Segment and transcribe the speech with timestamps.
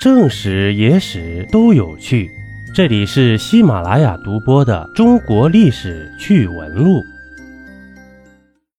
[0.00, 2.30] 正史、野史都有趣。
[2.74, 7.00] 这里是喜马拉雅独播的《中国历史趣闻录》。《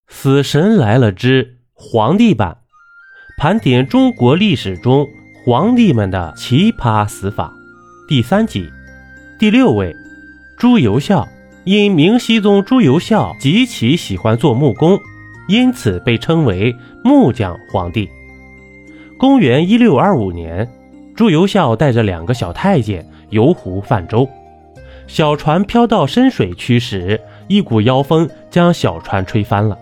[0.07, 2.49] 死神来了之皇帝版》，
[3.37, 5.07] 盘点中国历史中
[5.45, 7.53] 皇帝们的奇葩死法。
[8.07, 8.67] 第三集，
[9.37, 9.95] 第六位，
[10.57, 11.27] 朱由校。
[11.65, 14.99] 因明熹宗朱由校极其喜欢做木工，
[15.47, 18.09] 因此被称为木匠皇帝。
[19.19, 20.67] 公元一六二五年。
[21.15, 24.27] 朱由校带着两个小太监游湖泛舟，
[25.07, 29.77] 小船飘到深水区时，一股妖风将小船吹翻了。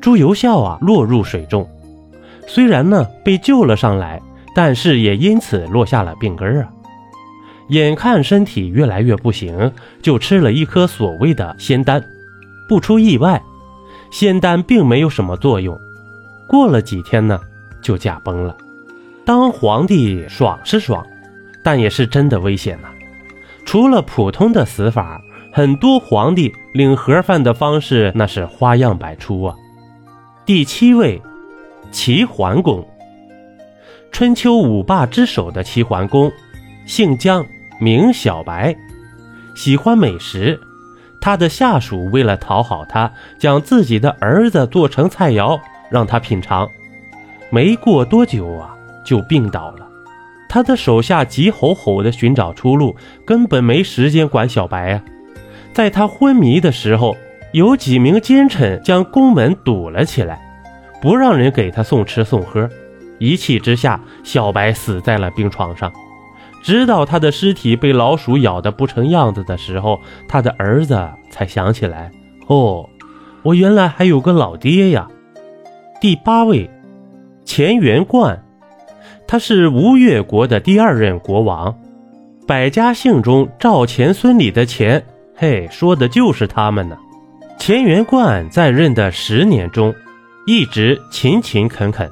[0.00, 1.68] 朱由校啊，落入水中，
[2.46, 4.20] 虽然呢被救了上来，
[4.54, 6.68] 但是也因此落下了病根啊。
[7.68, 12.02] 眼看身体越来越不行，就吃了一颗所谓的仙丹。
[12.68, 13.42] 不出意外，
[14.10, 15.78] 仙丹并没有什么作用，
[16.48, 17.40] 过了几天呢，
[17.82, 18.56] 就驾崩了。
[19.24, 21.06] 当皇帝爽是爽，
[21.62, 22.88] 但也是真的危险呐。
[23.64, 29.54] 除了普通的死法，很多皇帝领盒饭的方式那是花样百出啊。
[30.44, 31.22] 第七位，
[31.90, 32.86] 齐桓公，
[34.12, 36.30] 春秋五霸之首的齐桓公，
[36.84, 37.46] 姓姜，
[37.80, 38.76] 名小白，
[39.56, 40.60] 喜欢美食。
[41.18, 45.58] 他的下属为了讨好他，将自己的儿子做成菜肴
[45.90, 46.68] 让他品尝。
[47.48, 48.73] 没过多久啊。
[49.04, 49.86] 就病倒了，
[50.48, 55.02] 他的手下急吼吼地寻找出路，根本没时间管小白啊！
[55.72, 57.16] 在他昏迷的时候，
[57.52, 60.40] 有几名奸臣将宫门堵了起来，
[61.02, 62.68] 不让人给他送吃送喝。
[63.18, 65.92] 一气之下，小白死在了病床上。
[66.62, 70.98] 直到他的尸体被老鼠咬得不成样子的时候，他的儿子
[71.30, 72.10] 才想起来：
[72.46, 72.88] 哦，
[73.42, 75.08] 我原来还有个老爹呀！
[76.00, 76.70] 第八位，
[77.46, 78.43] 乾元观。
[79.26, 81.74] 他是吴越国的第二任国王，
[82.46, 85.04] 百家姓中赵钱孙李的钱，
[85.34, 86.96] 嘿，说的就是他们呢。
[87.58, 89.94] 钱元观在任的十年中，
[90.46, 92.10] 一直勤勤恳恳，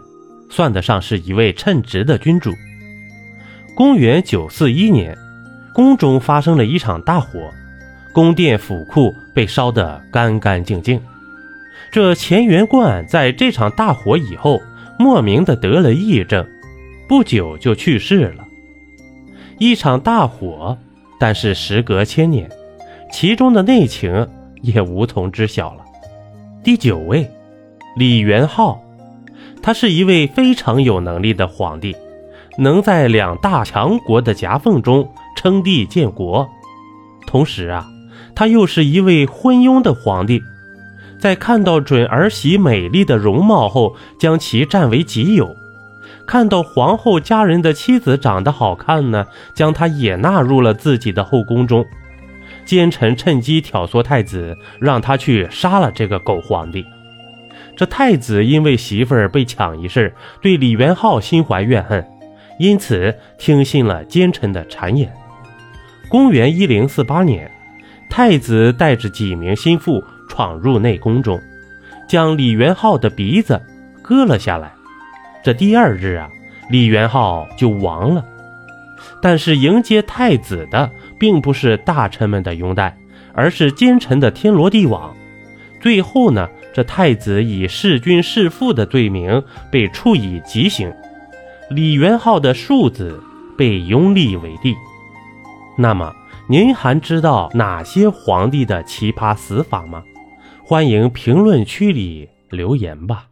[0.50, 2.53] 算得上是一位称职的君主。
[3.75, 5.17] 公元九四一年，
[5.75, 7.50] 宫中发生了一场大火，
[8.12, 11.00] 宫殿府库被烧得干干净净。
[11.91, 14.62] 这钱元观在这场大火以后，
[14.99, 16.47] 莫名的得了癔症。
[17.12, 18.47] 不久就去世了，
[19.59, 20.78] 一场大火，
[21.21, 22.50] 但是时隔千年，
[23.12, 24.27] 其中的内情
[24.62, 25.84] 也无从知晓了。
[26.65, 27.31] 第九位，
[27.99, 28.83] 李元昊，
[29.62, 31.95] 他是一位非常有能力的皇帝，
[32.56, 35.06] 能在两大强国的夹缝中
[35.37, 36.49] 称帝建国，
[37.27, 37.87] 同时啊，
[38.34, 40.41] 他又是一位昏庸的皇帝，
[41.21, 45.55] 在看到准儿媳美丽的容貌后，将其占为己有。
[46.27, 51.84] 看到皇后家人的妻子长得好看呢，将她也纳入了自己的后宫中。
[52.65, 56.87] 奸臣趁机挑唆太子，让他去杀了这个狗皇帝。
[57.75, 62.06] 这太子因为媳妇儿被抢一事，对李元昊心怀怨恨，
[62.59, 65.12] 因此听信了奸臣的谗言。
[66.09, 67.50] 公元一零四八年，
[68.09, 71.41] 太子带着几名心腹闯入内宫中，
[72.09, 73.61] 将李元昊的鼻子
[74.03, 74.72] 割了下来。
[75.43, 76.31] 这第二日啊，
[76.71, 78.25] 李元昊就亡了。
[79.21, 82.97] 但是迎接太子的并不是大臣们的拥戴，
[83.35, 85.15] 而是奸臣的天罗地网。
[85.81, 90.93] 最后呢，这太子以弑君弑父的罪名被处以极刑，
[91.71, 93.21] 李元昊的庶子
[93.59, 94.77] 被拥立为帝。
[95.77, 96.13] 那么，
[96.49, 100.05] 您还知道哪些皇帝的奇葩死法吗？
[100.65, 103.31] 欢迎评论区里留言吧。